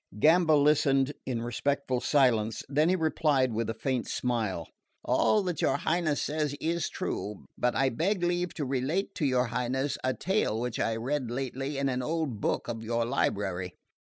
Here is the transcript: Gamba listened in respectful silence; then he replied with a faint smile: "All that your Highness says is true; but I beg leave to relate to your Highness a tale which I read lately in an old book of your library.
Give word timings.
Gamba 0.17 0.53
listened 0.53 1.13
in 1.27 1.43
respectful 1.43 1.99
silence; 2.01 2.63
then 2.67 2.89
he 2.89 2.95
replied 2.95 3.53
with 3.53 3.69
a 3.69 3.75
faint 3.75 4.07
smile: 4.07 4.67
"All 5.05 5.43
that 5.43 5.61
your 5.61 5.77
Highness 5.77 6.23
says 6.23 6.55
is 6.59 6.89
true; 6.89 7.45
but 7.55 7.75
I 7.75 7.89
beg 7.89 8.23
leave 8.23 8.51
to 8.55 8.65
relate 8.65 9.13
to 9.13 9.25
your 9.27 9.45
Highness 9.53 9.99
a 10.03 10.15
tale 10.15 10.59
which 10.59 10.79
I 10.79 10.95
read 10.95 11.29
lately 11.29 11.77
in 11.77 11.87
an 11.87 12.01
old 12.01 12.41
book 12.41 12.67
of 12.67 12.81
your 12.81 13.05
library. 13.05 13.75